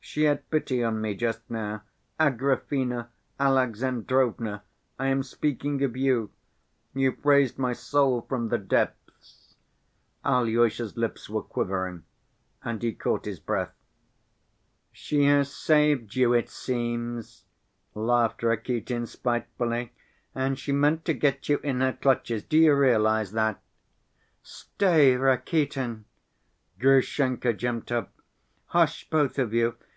She 0.00 0.22
had 0.24 0.48
pity 0.50 0.82
on 0.82 1.02
me 1.02 1.14
just 1.14 1.48
now.... 1.50 1.82
Agrafena 2.18 3.08
Alexandrovna, 3.38 4.62
I 4.98 5.08
am 5.08 5.22
speaking 5.22 5.84
of 5.84 5.98
you. 5.98 6.30
You've 6.94 7.22
raised 7.26 7.58
my 7.58 7.74
soul 7.74 8.22
from 8.22 8.48
the 8.48 8.56
depths." 8.56 9.54
Alyosha's 10.24 10.96
lips 10.96 11.28
were 11.28 11.42
quivering 11.42 12.04
and 12.64 12.82
he 12.82 12.94
caught 12.94 13.26
his 13.26 13.38
breath. 13.38 13.74
"She 14.92 15.24
has 15.26 15.54
saved 15.54 16.16
you, 16.16 16.32
it 16.32 16.48
seems," 16.48 17.44
laughed 17.94 18.42
Rakitin 18.42 19.04
spitefully. 19.06 19.92
"And 20.34 20.58
she 20.58 20.72
meant 20.72 21.04
to 21.04 21.12
get 21.14 21.50
you 21.50 21.58
in 21.58 21.80
her 21.82 21.92
clutches, 21.92 22.42
do 22.44 22.56
you 22.56 22.74
realize 22.74 23.32
that?" 23.32 23.60
"Stay, 24.42 25.16
Rakitin." 25.16 26.06
Grushenka 26.80 27.52
jumped 27.52 27.92
up. 27.92 28.12
"Hush, 28.68 29.08
both 29.10 29.38
of 29.38 29.52
you. 29.52 29.74